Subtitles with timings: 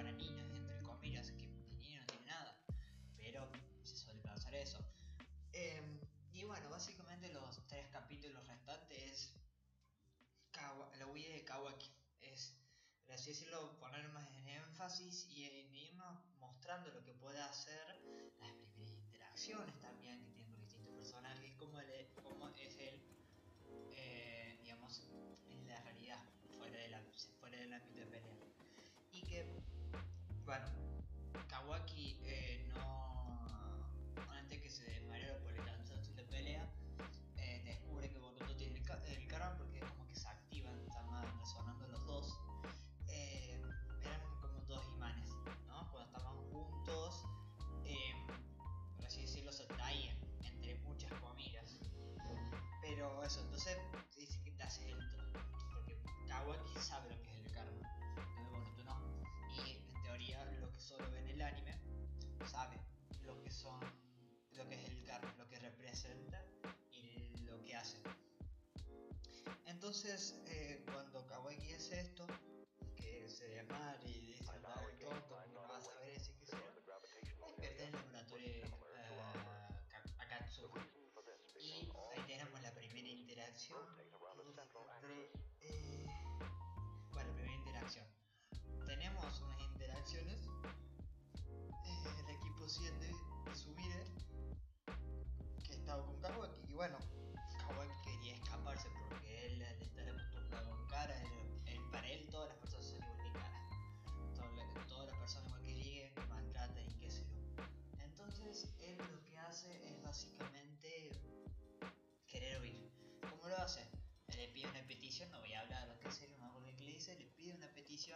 [0.00, 2.56] para niños, entre comillas, que de niño no tiene nada.
[3.18, 3.50] Pero
[3.82, 4.78] se suele pasar eso.
[5.52, 6.00] Eh,
[6.32, 9.34] y bueno, básicamente los tres capítulos restantes es
[10.52, 11.90] Kawa, la huida de Kawaki.
[12.22, 12.56] Es,
[13.04, 17.84] por así decirlo, poner más en énfasis y en irnos mostrando lo que puede hacer,
[18.38, 23.02] las primeras interacciones también que tiene los distintos personajes, cómo, él, cómo es él,
[23.96, 25.02] eh, digamos,
[62.60, 62.78] sabe
[63.24, 63.80] lo que son,
[64.52, 66.44] lo que es el cargo, lo que representa
[66.90, 67.96] y lo que hace.
[69.66, 72.26] Entonces, eh, cuando Kawaki hace esto,
[72.96, 76.60] que se llama y dice, vale, tonto, no vas a saber ese que sea,
[77.56, 80.80] pierde el laboratorio uh, Akatsuki.
[81.58, 86.06] Y ahí tenemos la primera interacción entre, eh,
[87.12, 88.06] bueno, primera interacción.
[88.86, 90.40] Tenemos unas interacciones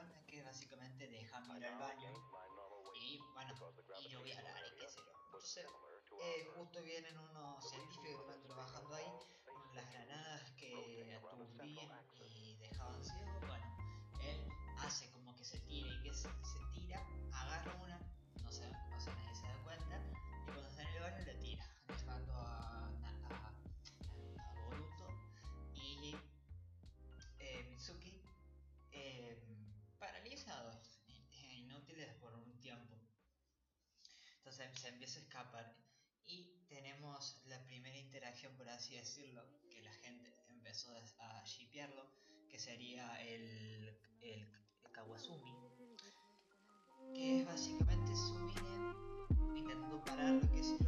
[0.02, 2.10] es que básicamente dejarme ir al ah, baño.
[2.94, 3.54] Y bueno,
[4.00, 5.12] y yo voy a la y qué sé yo.
[5.26, 5.66] Entonces,
[6.22, 9.12] eh, justo vienen unos científicos que van trabajando ahí
[9.44, 11.90] con las granadas que aturdían
[12.26, 13.40] y dejaban ciego.
[13.46, 13.76] Bueno,
[14.22, 16.28] él hace como que se tira y que se,
[16.72, 17.98] tira, agarra una,
[18.42, 19.10] no sé, no sé,
[34.54, 35.76] se, empieza a escapar.
[36.26, 42.06] Y tenemos la primera interacción, por así decirlo, que la gente empezó a shipearlo,
[42.48, 44.48] que sería el, el,
[44.92, 45.52] Kawasumi,
[47.14, 48.60] que es básicamente Sumire
[49.56, 50.78] intentando parar lo que se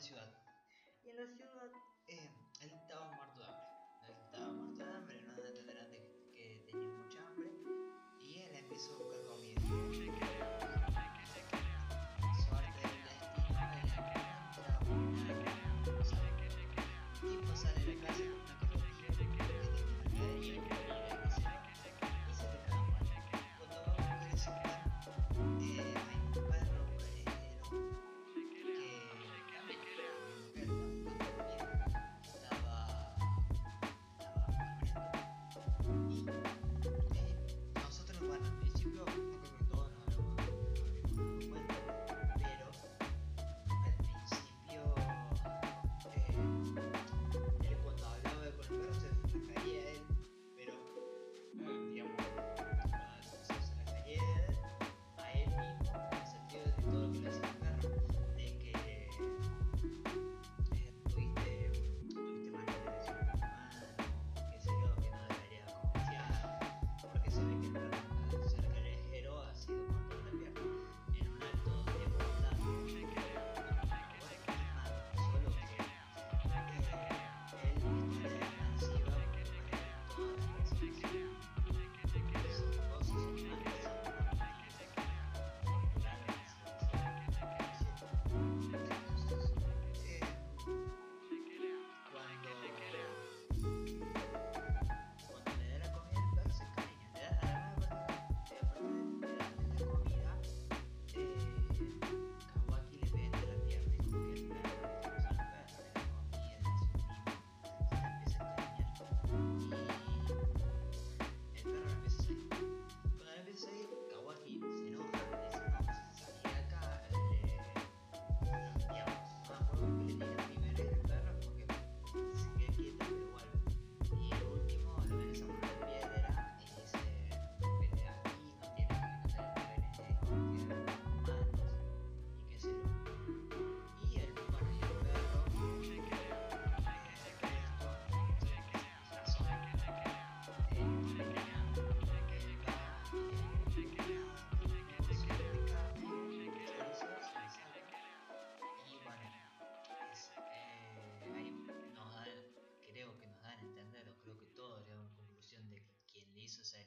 [0.00, 0.39] ciudad.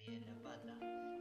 [0.06, 1.13] viene para atrás.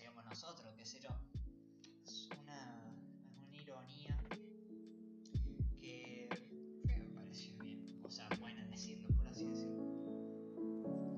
[0.00, 1.10] seríamos nosotros, qué sé yo.
[2.06, 2.90] Es una,
[3.46, 4.16] una ironía
[5.78, 6.26] que
[6.86, 9.84] me pareció bien, o sea, buena decirlo por así decirlo.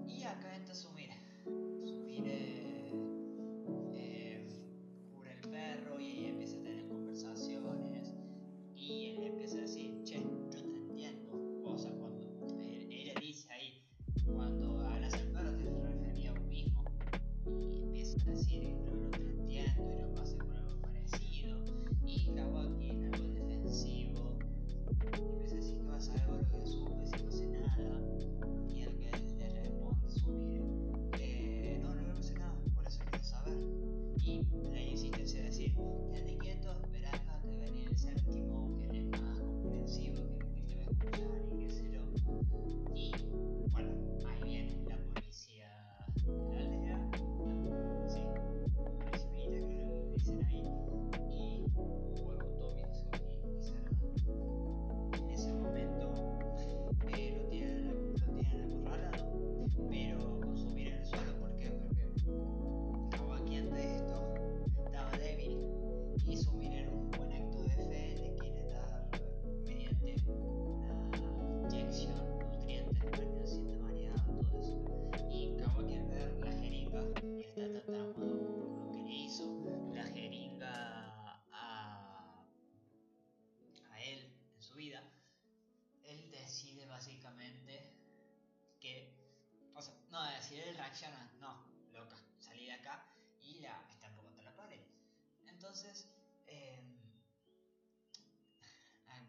[0.09, 0.85] Y acá entonces
[91.41, 93.03] no, loca, salí de acá
[93.41, 94.83] y la estampó contra la pared.
[95.47, 96.07] Entonces,
[96.47, 96.83] eh,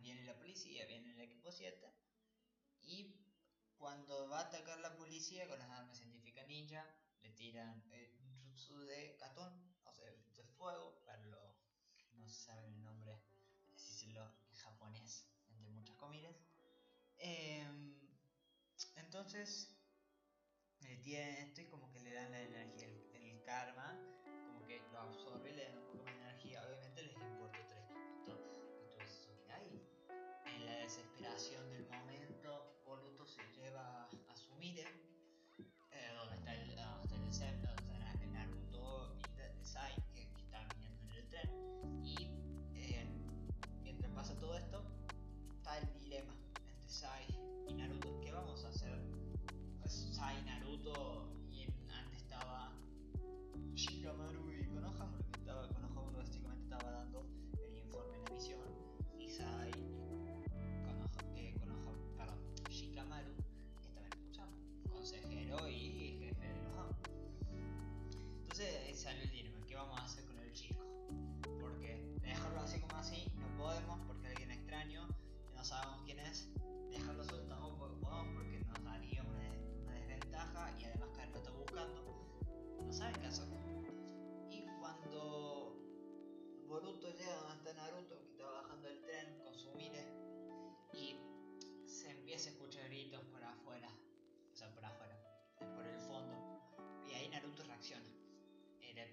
[0.01, 1.89] viene la policía, viene el equipo 7
[2.81, 3.15] y
[3.77, 6.85] cuando va a atacar la policía con las armas científicas ninja,
[7.21, 9.53] le tiran el jutsu de catón,
[9.85, 11.39] o sea, de fuego, para los
[11.95, 13.17] que no saben el nombre,
[13.71, 16.35] decírselo en japonés, entre muchas comidas
[17.19, 17.95] em,
[18.97, 19.72] entonces
[20.85, 23.97] eh, tienen esto y como que le dan la energía, el, el karma,
[24.47, 26.63] como que lo absorbe le dan un poco más de energía.
[26.65, 29.33] Obviamente les importa tres minutos que tuviese
[30.45, 32.12] en la desesperación del momento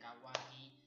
[0.00, 0.79] 开关一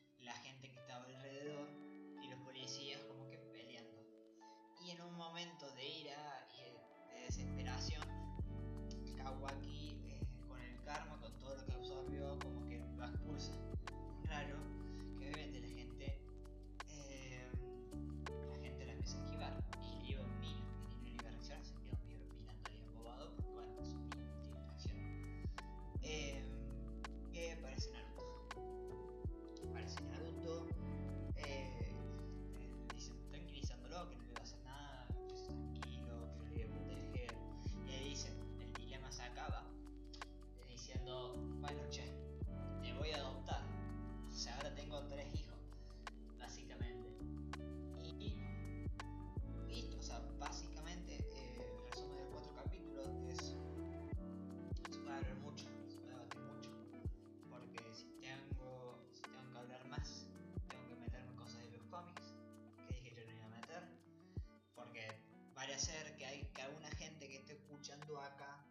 [68.44, 68.66] acá.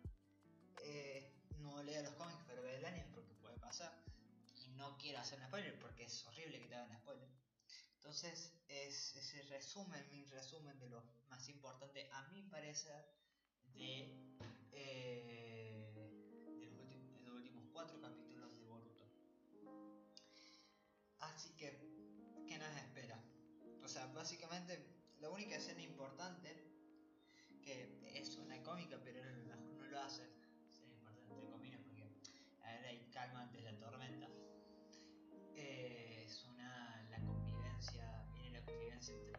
[0.83, 3.93] Eh, no lea los cómics, pero ve el anime porque puede pasar.
[4.65, 7.29] Y no quiero hacer un spoiler porque es horrible que te hagan spoiler.
[7.97, 13.07] Entonces, es ese resumen, mi resumen de lo más importante, a mi parecer,
[13.75, 14.13] de,
[14.73, 19.05] eh, los últimos, de, los cuatro capítulos de Boruto.
[21.21, 21.79] Así que,
[22.49, 23.23] ¿qué nos espera?
[23.85, 24.85] O sea, básicamente,
[25.21, 26.72] la única escena importante
[27.63, 30.27] que es una cómica, pero no lo hace
[30.69, 32.11] Sí, es importante entre comillas porque
[32.63, 34.29] a ver, hay calma antes de la tormenta.
[35.57, 39.32] Eh, es una la convivencia, viene la convivencia entre